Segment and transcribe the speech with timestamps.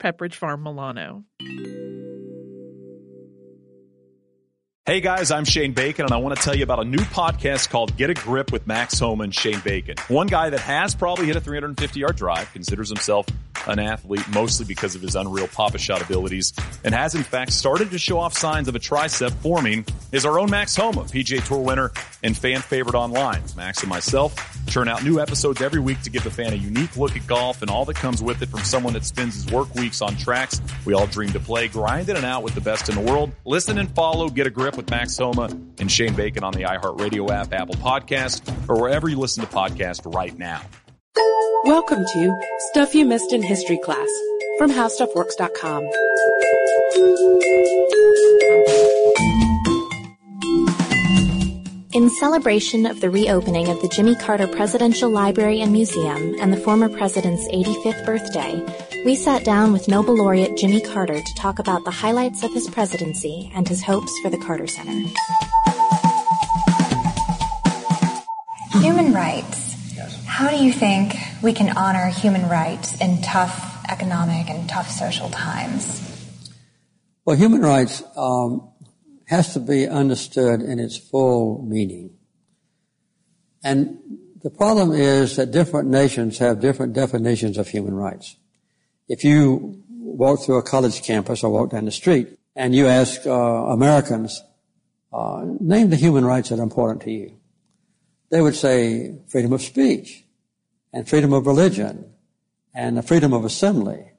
[0.00, 1.24] Pepperidge Farm Milano.
[4.86, 7.68] Hey guys, I'm Shane Bacon and I want to tell you about a new podcast
[7.68, 9.94] called Get a Grip with Max Homa and Shane Bacon.
[10.08, 13.26] One guy that has probably hit a 350 yard drive, considers himself
[13.66, 16.52] an athlete mostly because of his unreal papa shot abilities,
[16.84, 20.38] and has in fact started to show off signs of a tricep forming is our
[20.38, 23.42] own Max Homa, PGA Tour winner and fan favorite online.
[23.56, 24.34] Max and myself
[24.68, 27.62] churn out new episodes every week to give the fan a unique look at golf
[27.62, 30.60] and all that comes with it from someone that spends his work weeks on tracks
[30.84, 33.32] we all dream to play, grinding it out with the best in the world.
[33.44, 37.30] Listen and follow Get a Grip with Max Homa and Shane Bacon on the iHeartRadio
[37.30, 40.62] app, Apple Podcast, or wherever you listen to podcasts right now.
[41.64, 42.40] Welcome to
[42.70, 44.08] Stuff You Missed in History Class
[44.56, 45.84] from HowStuffWorks.com.
[51.92, 56.60] In celebration of the reopening of the Jimmy Carter Presidential Library and Museum and the
[56.60, 61.84] former president's 85th birthday, we sat down with Nobel laureate Jimmy Carter to talk about
[61.84, 65.08] the highlights of his presidency and his hopes for the Carter Center.
[68.80, 69.69] Human rights.
[70.40, 75.28] How do you think we can honor human rights in tough economic and tough social
[75.28, 76.00] times?
[77.26, 78.70] Well, human rights um,
[79.26, 82.16] has to be understood in its full meaning.
[83.62, 83.98] And
[84.42, 88.36] the problem is that different nations have different definitions of human rights.
[89.08, 93.26] If you walk through a college campus or walk down the street and you ask
[93.26, 94.42] uh, Americans,
[95.12, 97.36] uh, name the human rights that are important to you,
[98.30, 100.24] they would say freedom of speech
[100.92, 102.12] and freedom of religion
[102.74, 104.12] and the freedom of assembly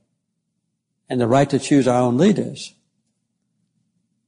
[1.09, 2.73] and the right to choose our own leaders.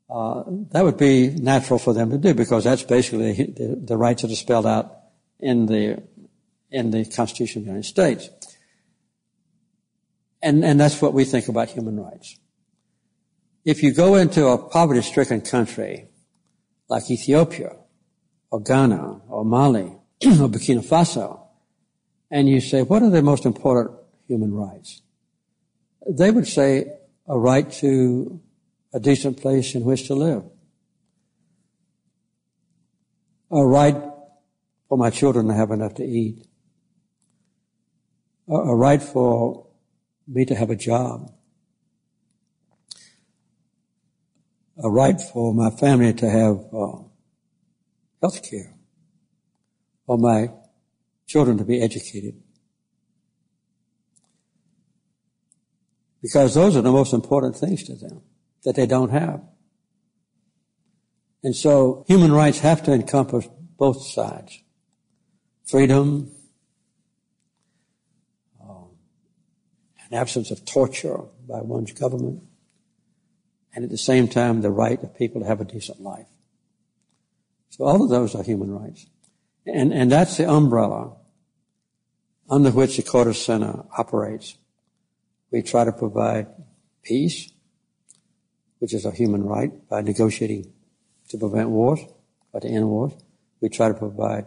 [0.10, 4.22] Uh, that would be natural for them to do because that's basically the, the, rights
[4.22, 4.96] that are spelled out
[5.40, 6.04] in the
[6.70, 8.30] in the Constitution of the United States.
[10.42, 12.38] And and that's what we think about human rights.
[13.66, 16.10] If you go into a poverty-stricken country
[16.90, 17.78] like Ethiopia
[18.52, 19.84] or Ghana or Mali
[20.26, 21.43] or Burkina Faso,
[22.34, 23.96] and you say, what are the most important
[24.28, 25.04] human rights?
[26.10, 26.92] They would say
[27.28, 28.42] a right to
[28.92, 30.44] a decent place in which to live.
[33.52, 33.96] A right
[34.90, 36.48] for my children to have enough to eat.
[38.50, 39.68] A, right for
[40.28, 41.32] me to have a job.
[44.84, 46.98] A right for my family to have uh,
[48.22, 48.74] health care.
[50.08, 50.50] For my
[51.28, 52.42] children to be educated.
[56.22, 58.22] Because those are the most important things to them
[58.64, 59.42] that they don't have.
[61.44, 63.48] And so human rights have to encompass
[63.78, 64.62] both sides.
[65.66, 66.32] Freedom,
[68.62, 68.88] um,
[70.10, 71.18] an absence of torture
[71.48, 72.44] by one's government,
[73.76, 76.28] and at the same time the right of people to have a decent life.
[77.70, 79.06] So all of those are human rights.
[79.66, 81.16] And, and that's the umbrella
[82.50, 84.58] under which the Carter Center operates.
[85.52, 86.48] We try to provide
[87.04, 87.52] peace,
[88.80, 90.72] which is a human right, by negotiating
[91.30, 92.00] to prevent wars
[92.52, 93.14] or to end wars.
[93.62, 94.46] We try to provide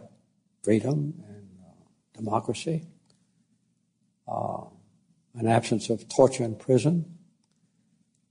[0.63, 1.71] freedom and uh,
[2.15, 2.85] democracy,
[4.27, 4.65] uh,
[5.35, 7.17] an absence of torture in prison,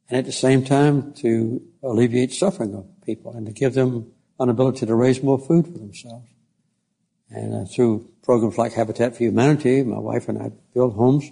[0.09, 4.49] and at the same time to alleviate suffering of people and to give them an
[4.49, 6.29] ability to raise more food for themselves.
[7.31, 11.31] And uh, through programs like Habitat for Humanity, my wife and I build homes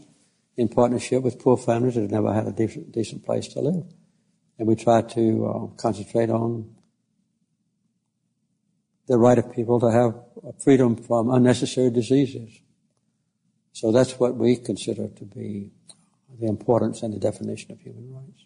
[0.57, 3.85] in partnership with poor families that have never had a decent, decent place to live
[4.59, 6.75] and we try to uh, concentrate on
[9.07, 10.15] the right of people to have
[10.63, 12.61] freedom from unnecessary diseases.
[13.73, 15.73] So that's what we consider to be
[16.39, 18.45] the importance and the definition of human rights.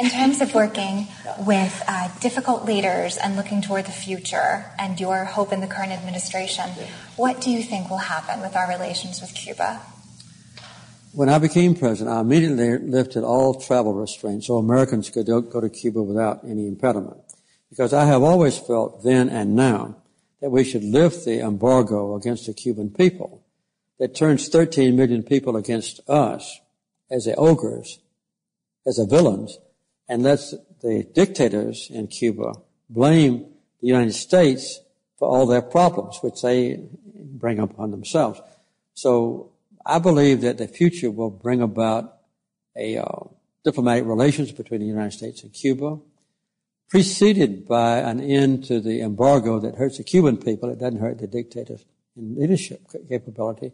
[0.00, 1.08] In terms of working
[1.40, 5.92] with uh, difficult leaders and looking toward the future and your hope in the current
[5.92, 6.70] administration,
[7.16, 9.82] what do you think will happen with our relations with Cuba?
[11.12, 15.68] When I became president, I immediately lifted all travel restraints so Americans could go to
[15.68, 17.18] Cuba without any impediment.
[17.68, 19.96] Because I have always felt then and now
[20.40, 23.44] that we should lift the embargo against the Cuban people
[23.98, 26.58] that turns 13 million people against us
[27.10, 27.98] as the ogres,
[28.86, 29.58] as the villains,
[30.10, 30.52] and lets
[30.82, 32.54] the dictators in Cuba
[32.90, 33.46] blame
[33.80, 34.80] the United States
[35.16, 36.82] for all their problems, which they
[37.14, 38.40] bring upon themselves.
[38.92, 39.52] So
[39.86, 42.16] I believe that the future will bring about
[42.76, 43.24] a uh,
[43.64, 46.00] diplomatic relations between the United States and Cuba,
[46.88, 50.70] preceded by an end to the embargo that hurts the Cuban people.
[50.70, 51.84] It doesn't hurt the dictators
[52.16, 53.72] in leadership capability,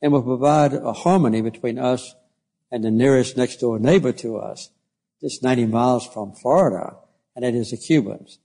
[0.00, 2.14] and will provide a harmony between us
[2.70, 4.70] and the nearest next door neighbor to us,
[5.24, 6.96] just 90 miles from Florida,
[7.34, 8.38] and that is the Cubans.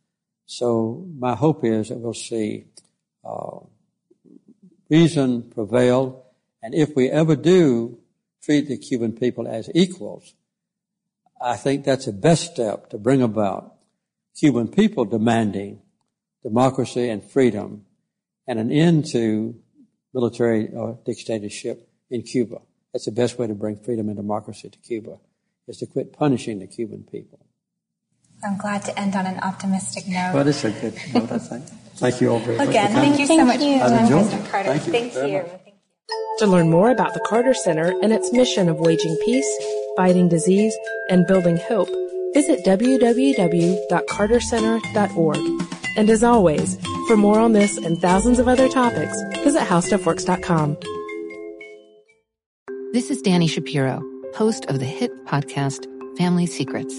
[0.46, 2.68] So my hope is that we'll see
[3.26, 3.60] uh,
[4.90, 6.26] reason prevail,
[6.64, 8.00] and if we ever do
[8.42, 10.34] treat the Cuban people as equals,
[11.42, 13.76] I think that's the best step to bring about
[14.38, 15.81] Cuban people demanding
[16.44, 17.86] democracy and freedom
[18.48, 19.54] and an end to
[20.14, 22.62] military uh, dictatorship in Cuba.
[22.94, 25.20] That's the best way to bring freedom and democracy to Cuba,
[25.69, 27.39] is to quit punishing the Cuban people.
[28.44, 30.31] I'm glad to end on an optimistic note.
[30.33, 31.66] Well, it's a good note, I think.
[31.95, 32.69] Thank you all very much.
[32.69, 33.80] Again, thank you so much you.
[33.80, 34.69] for your time, President Carter.
[34.69, 34.94] Thank you.
[34.94, 35.44] Thank very you.
[36.39, 39.45] To learn more about the Carter Center and its mission of waging peace,
[39.98, 40.74] fighting disease,
[41.10, 41.89] and building hope,
[42.33, 45.38] visit www.cartercenter.org.
[45.98, 46.77] And as always,
[47.07, 50.77] for more on this and thousands of other topics, visit howstuffworks.com.
[52.94, 54.01] This is Dani Shapiro,
[54.36, 55.86] host of the hit podcast
[56.18, 56.94] Family Secrets.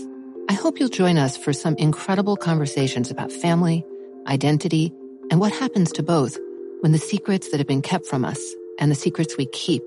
[0.48, 3.84] I hope you'll join us for some incredible conversations about family,
[4.26, 4.92] identity,
[5.30, 6.38] and what happens to both
[6.80, 8.40] when the secrets that have been kept from us
[8.78, 9.82] and the secrets we keep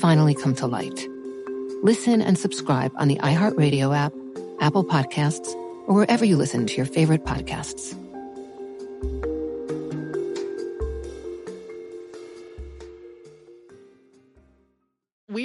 [0.00, 1.08] finally come to light.
[1.82, 4.12] Listen and subscribe on the iHeartRadio app,
[4.60, 5.52] Apple Podcasts,
[5.86, 7.94] or wherever you listen to your favorite podcasts.